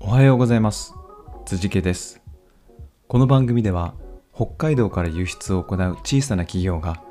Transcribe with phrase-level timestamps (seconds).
[0.00, 0.94] おはようございます。
[1.46, 2.20] 辻家です。
[3.08, 3.94] この番組では
[4.34, 7.02] 北海道から輸出を行う小さな企業が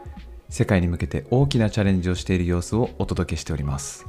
[0.49, 4.05] 世界に向けて大きなチャレンジをしている様子をお届けしております。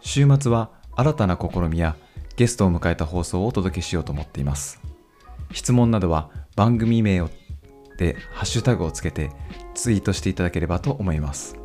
[0.00, 1.96] 週末は新たな試みや
[2.36, 4.80] ゲストを迎えた放送をお届けしようと思っています。
[5.52, 7.30] 質問などは番組名を
[7.98, 9.30] でハッシュタグをつけて
[9.74, 11.56] ツイートしていただければと思います。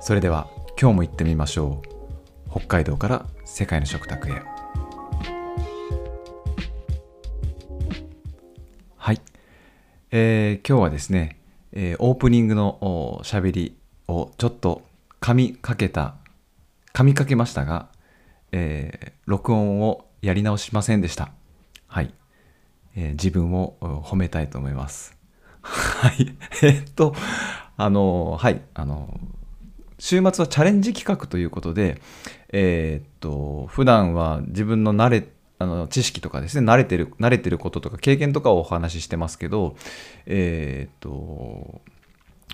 [0.00, 0.48] それでは
[0.80, 1.94] 今日も行ってみましょう。
[2.50, 4.53] 北海道から世界の食卓へ。
[10.16, 11.40] えー今日はですね、
[11.72, 12.78] えーオープニングの
[13.18, 14.82] おしゃべりをちょっと
[15.20, 16.14] 噛みかけた
[16.92, 17.88] 噛みかけましたが、
[18.52, 21.32] えー録音をやり直しませんでした。
[21.88, 22.14] はい、
[22.94, 25.18] え自分を褒めたいと思います。
[25.62, 26.32] はい。
[26.62, 27.12] えっと
[27.76, 28.62] あのはい。
[28.74, 29.18] あの
[29.98, 32.00] 週末はチャレンジ企画ということで、
[32.52, 39.76] えーっと普段は自分の慣れてあの知識とかですね慣れてる慣れてることとか経験とかをお話ししてますけど
[40.26, 41.80] えーっと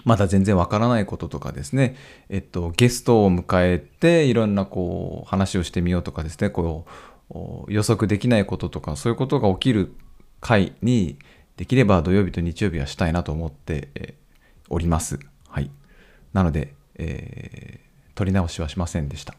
[0.04, 1.96] まだ全然わからないこととかですね、
[2.30, 6.86] えっと、ゲストを迎えていろんなこう話をしてみようとかですねこ
[7.30, 9.92] う予測できないこととかそういうことが起きる
[10.40, 11.18] 回に
[11.58, 14.16] できれば土曜日と日曜日はしたいなと思って、
[14.70, 15.18] おります。
[15.48, 15.70] はい、
[16.32, 19.34] なので、えー取り直しはしませんでした。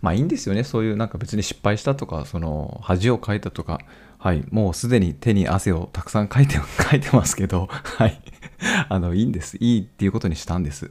[0.00, 0.64] まあいいんですよね。
[0.64, 3.80] そういうなんか別に失敗したとか、その恥をかいたとか、
[4.18, 8.20] はい、もうすでに手に汗をたくさんかいて、かいてますけど、 はい、
[8.88, 9.56] あの、いいんです。
[9.60, 10.90] いいっていうことにしたんです。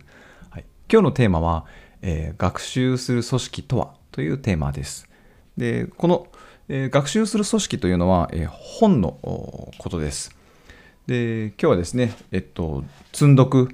[0.49, 1.65] はい、今日のテーマは、
[2.01, 5.09] えー学習する組織とはというテーマです。
[5.57, 6.27] で、この、
[6.69, 9.17] えー学習する組織というのは、えー本の
[9.77, 10.35] ことです。
[11.07, 13.69] で、今日はですね、えっと、積んどく、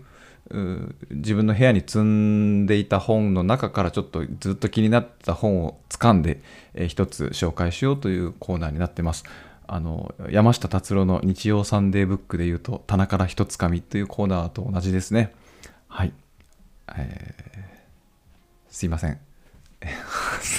[0.49, 6.41] 自分の部屋に積んでいた本の中からちょっとずっと気になってた本を掴んで、
[6.73, 9.23] えー一つ紹介しようというコーナーになってます。
[9.65, 15.33] あの山下達郎の日曜サンデーブックでいうと棚から一つかみというコーナーと同じですね。
[15.87, 16.13] はい。
[16.95, 17.43] えー
[18.69, 19.32] すいません。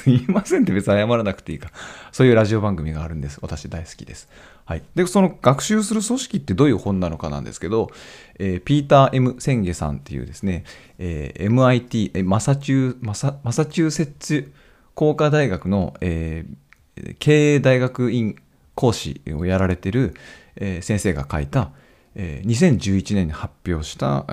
[0.04, 1.70] すいませんって別に謝らなくていいか。
[2.12, 3.38] そういうラジオ番組があるんです。
[3.40, 4.28] 私大好きです。
[4.66, 4.82] はい。
[4.94, 7.90] で、その学習する組織ってどういう本なのかなんですけど、
[8.38, 10.64] えーピーター・ M・ センゲさんっていうですね、
[10.98, 14.52] えー MIT、えーマサチューマサマサチューセッツ
[14.94, 18.36] 工科大学の、えー経営大学院
[18.76, 20.14] 講師をやられてる、
[20.56, 21.70] えー先生が書いた、
[22.14, 24.24] えー2011年に発表した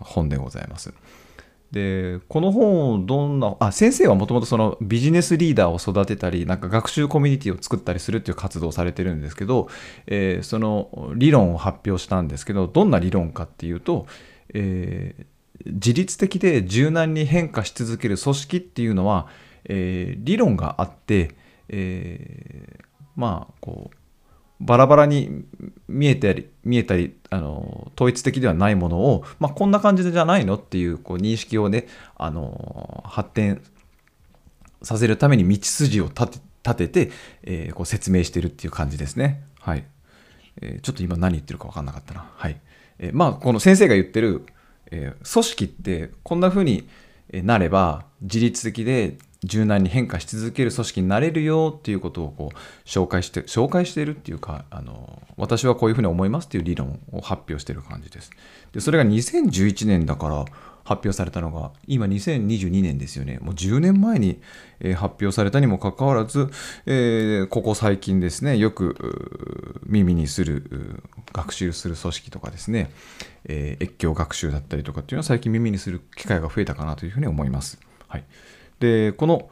[0.00, 0.92] 本でございます。
[1.74, 9.68] でこの本をどんなあ先生はもともとそのビジネスリーダーを育てたりなんか学習コミュニティを作ったりするっていう活動をされてるんですけど、
[10.06, 14.06] えーその理論を発表したんですけどどんな理論かっていうと、
[14.54, 15.24] えー
[15.66, 19.26] 自律的で柔軟に変化し続ける組織っていうのは、
[19.64, 21.34] えー理論があって、
[21.68, 22.78] え
[23.16, 23.96] まあこう
[24.60, 25.44] バラバラに
[25.88, 33.62] 見えたり見えたりあの統一的ではないものを、まあ、こんな感じじゃないのっていうこう認識をねあの発展
[34.82, 39.42] させるために道筋を立て立てて、えーこう説明してるっていう感じですね。
[39.60, 39.84] はい
[40.62, 42.30] えーちょっと今何言ってるか分かんなかったな。
[42.34, 42.58] はい
[42.98, 44.46] えーまあこの先生が言ってる、
[44.90, 46.88] えー組織ってこんな風に
[47.30, 58.30] えなれば自律的で柔軟に変化し続ける組織になれるよっていうことをこう紹介して紹介しているっていうかあの私はこういうふうに思いますっていう理論を発表してる感じです。
[58.72, 60.44] でそれが2011年だから
[60.84, 64.40] 発表されたのが今2022年ですよねもう10年前に、
[64.96, 66.50] 発表されたにもかかわらず、
[66.84, 71.02] えーここ最近ですねよく耳にする
[71.32, 72.90] 学習する組織とかですね、
[73.46, 77.78] えー越境学習だったりとかっていうのは最近耳にする機会が増えたかなというふうに思います。
[78.08, 78.24] はい、
[78.80, 79.50] でこの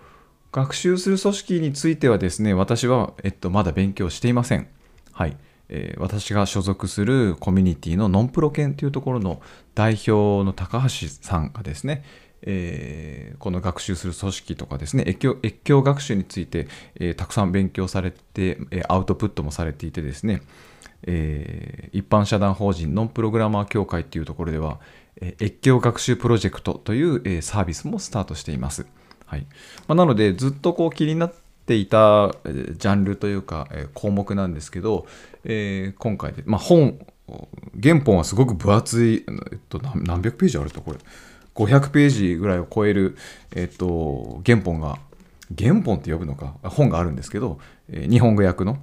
[0.52, 4.68] 学習する組織についてはですね私は、えっと、まだ勉強していません。
[5.12, 5.36] はい
[5.68, 9.40] えー私が所属するコミュニティのノンプロ研というところの
[9.74, 12.04] 代表の高橋さんがですね、
[12.42, 20.42] えーこの学習する組織とかですね越境越境学習について、えーたくさん勉強されて、えアウトプットもされていてですね、
[21.04, 24.78] えー一般社団法人ノンプログラマー協会っていうところでは、
[25.20, 28.86] えー越境学習プロジェクトという、えーサービスもスタートしています。
[29.32, 29.46] はい。
[29.88, 31.32] まあ、なのでずっとこう気になっ
[31.64, 35.06] ていたジャンルというか、え項目なんですけど、
[35.44, 36.98] えー今回で、まあ、本
[37.82, 40.98] 原本はすごく分厚い、えっと、何百ページあるとこれ。
[41.54, 43.16] 500ページぐらいを超える、
[43.54, 44.98] えっと、原本が
[45.58, 47.58] 原本って呼ぶのか本があるんですけど、
[47.90, 48.78] え日本語訳の、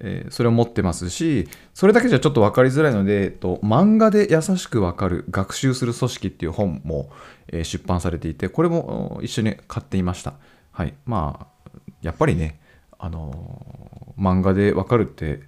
[0.00, 7.10] えーそれを持ってますしそれだけじゃちょっと分かりづらいので、えっと、漫画で優しく分かる学習する組織っていう本も、
[7.48, 10.34] えー出版されていてこれも一緒に買っていました
[10.72, 12.60] はいまあやっぱりね
[12.98, 15.40] あの漫画でわかるって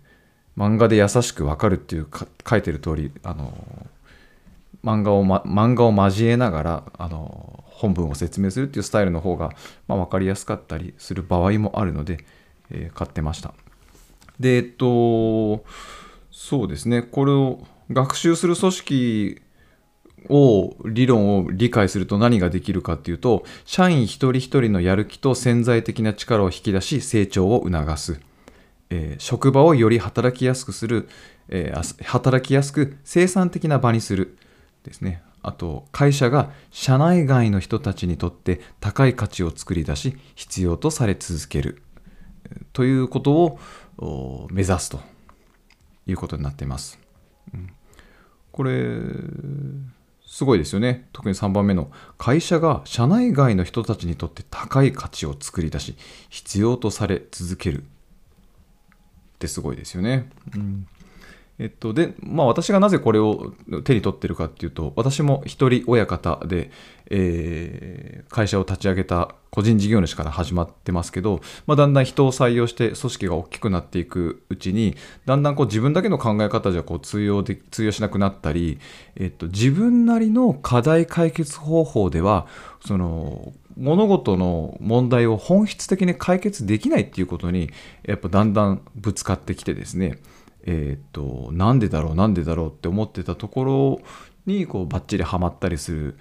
[0.56, 3.53] 漫画で優しくわかるっていうか書いてる通りあの
[4.85, 9.50] 漫画を、ま、漫画を交えながらあの本文を説明するっていうスタイルの方が、
[9.87, 12.19] まあ、分かりやすかったりする場合もあるので、
[12.71, 13.55] え、買ってました。
[14.40, 15.64] で、えっと、
[16.31, 19.43] そうですね、これを学習する組織
[20.29, 28.20] を理論を理解すると何ができるかっていうと社員一人一人のやる気と潜在的な力を引き出し成長を促す、
[28.90, 31.08] えー、職場をより働きやすくする、
[31.49, 34.37] えー、働きやすく生産的な場にする。
[34.85, 35.23] ですね。
[35.43, 41.82] あと会社が社内外の人たちにとって高い価値を作り出し必要とされ続ける。
[42.73, 43.58] ということを
[44.50, 45.00] 目指すと
[46.06, 46.99] いうことになっています。
[47.53, 47.71] うん、
[48.53, 49.00] これ
[50.27, 51.09] すごいですよね。
[51.12, 55.97] 特に3番目の会社が社内外の人たちにとって高い価値を作り出し
[56.29, 57.85] 必要とされ続けるっ
[59.39, 60.31] てすごいですよね。
[60.55, 60.87] うん
[61.59, 63.53] えっと、で、まあ私がなぜこれを
[63.85, 66.71] 手に取ってるかっていうと、私も一人親方で、
[67.11, 74.95] えー、会社を立ち上げた個人事業主から始まってますけど、まあ、だんだん人を採用して組織が大きくなっていくうちに、
[75.27, 78.79] だんだんこう自分だけの考え方じゃこう通用で通用しなくなったり、
[79.17, 82.47] えっと、自分なりの課題解決方法では、
[82.87, 87.71] その物事の問題を本質的に解決できないっていうことに、
[88.05, 90.19] やっぱだんだんぶつかってきてですね、
[90.70, 94.00] えっ、となんでだろうなんでだろうって思ってたところ
[94.44, 96.19] にこうバッチリはまったりする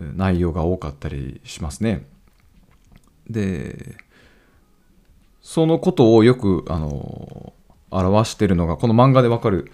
[0.00, 2.06] 内容が多かったりしますね。
[3.28, 3.96] で
[5.42, 7.52] そのことをよくあの
[7.90, 9.72] 表してるのがこの漫画でわかる、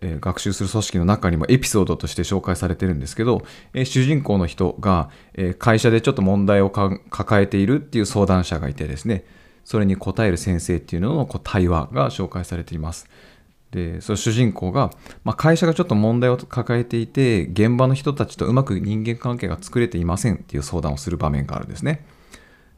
[0.00, 3.42] えー、学習する組織の中にもエピソードとして紹介されてるんですけど、
[3.74, 9.24] えー、主人公の人が、えー、会社でちょっと問題を抱えているっていう相談者がいてですね
[9.64, 13.06] それに答える先生っていうののこう対話が紹介されています。
[13.70, 14.90] でその主人公が、
[15.22, 22.04] まあ、会社がちょっと問題を抱えていて現場の人たちとうまく人間関係が作れていませんっていう相談をする場面があるんですね。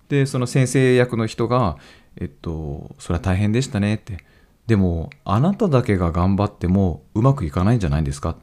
[0.09, 1.79] でその先生役の人が
[2.21, 4.19] えっとそれは大変でしたねって。
[4.67, 8.37] でもあなただけが頑張ってもうまくいかないんじゃないんですかっ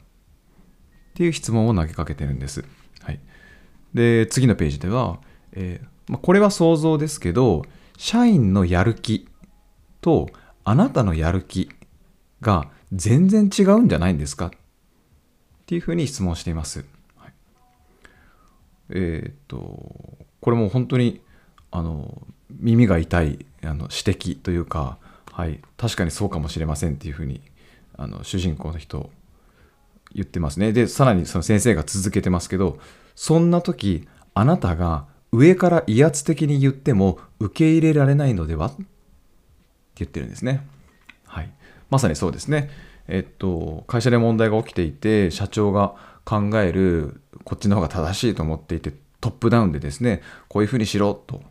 [1.13, 2.66] ていう質問を投げかけてるんです、
[3.02, 3.19] はい、
[3.94, 5.19] で次のページでは、
[5.54, 7.63] えー、まあ、これは想像ですけど
[7.98, 9.28] 社員のやる気
[10.02, 10.30] と
[10.66, 11.69] あなたのやる気
[12.41, 14.47] が全然違うんじゃないんですか？
[14.47, 14.51] っ
[15.65, 16.86] ていうふうに質問しています。
[17.18, 17.33] はい、
[18.89, 19.57] えー、っと、
[20.41, 21.21] これも本当に
[21.71, 24.97] あの耳が痛いあの指摘というか、
[25.31, 27.41] はい、確かにそうかもしれませんっていうふうに
[27.97, 29.09] あの主人公の人
[30.13, 30.74] 言ってますね。
[30.74, 32.80] で、さらにその先生が続けてますけど、
[33.15, 38.68] そんな時、あなたが上から威圧的に言っても受け入れられないのでは？
[38.68, 38.85] って
[39.97, 40.65] 言ってるんですね。
[41.25, 41.51] はい。
[41.89, 42.69] まさにそうですね。
[43.07, 45.95] えっと、会社で問題が起きていて、社長が
[46.25, 51.41] 考える、こっちの方が正しいと思っていて、トップダウンでですね、こういうふうにしろと、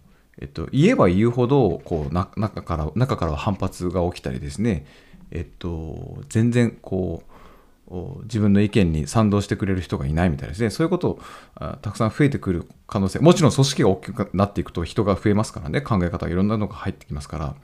[0.41, 4.87] えっと、言えば言うほど、こう、中から、中から反発が起きたりですね、
[5.31, 7.39] えっと、全然、こう、
[8.25, 10.71] 自分の意見に賛同してくれる人がいないみたいですね。
[10.71, 11.21] そういうことを
[11.81, 13.19] たくさん増えてくる可能性。
[13.21, 15.81] もちろん組織が大きくなっていくと人が増えますからね。
[15.81, 17.55] 考え方がいろんなのが入ってきますから。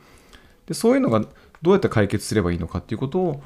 [0.67, 1.23] でそういうのが
[1.65, 3.43] どうやって解決すればいいのかっていうことを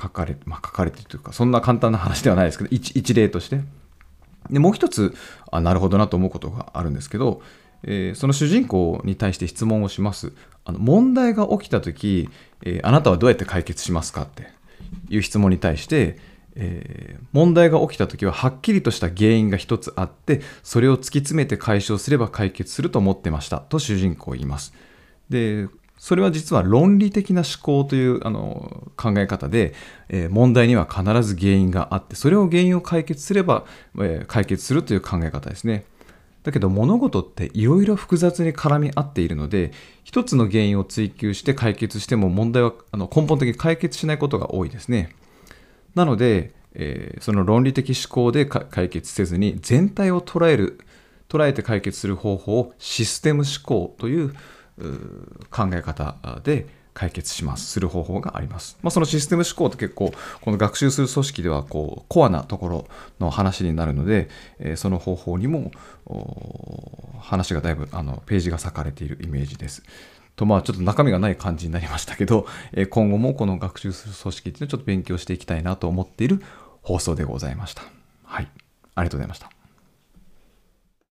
[0.00, 3.60] 書かれ,、まあ、書かれてるというかそんな簡単な話ではないですけど一一例として。
[4.50, 5.14] でもう一つ
[5.50, 7.40] あなるほどなと思うことがあるんですけど、
[7.82, 10.34] えー、その主人公に対して質問をします。
[10.66, 12.28] あの問題が起きた時、
[12.62, 14.48] えー、あなたはどうやって解決しますかって
[15.08, 16.18] いう質問に対して
[16.56, 24.72] えー、問題が起きた時ははっきりとした原因が一つあってそれを突き詰めて解消すれば解決すると思ってましたと主人公は言います。
[25.28, 29.74] でそれは実は論理的な思考というあの考え方で、
[30.08, 33.64] えー、問題には必ず原因があってそれを原因を解決すれば、
[33.96, 35.84] えー、解決するという考え方ですね。
[36.42, 39.72] だけど物事っていろいろ複雑に絡み合っているので
[40.04, 45.14] 一つの原因を追求して解決しても問題はあの根本的に解決しないことが多いですね。
[45.94, 50.80] なので、えー、その論理的思考で解決せずに全体を捉える
[51.30, 54.34] 捉えて解決する方法をシステム思考という
[55.50, 58.78] 考え方で解決します、する方法があります。
[58.82, 62.86] まあ、そのシステム思考って結構、この学習する組織ではこうコアなところ
[63.18, 64.28] の話になるので、
[64.60, 65.72] えその方法にも
[67.20, 69.82] 話がだいぶあのページが割かれているイメージです。
[70.36, 76.40] とまあちょっと中身がない感じになりましたけど、え今後もこの学習する組織っていうのをちょっと勉強していきたいなと思っている
[76.82, 77.82] 放送でございました。
[78.24, 78.48] はい。
[78.94, 79.53] ありがとうございました。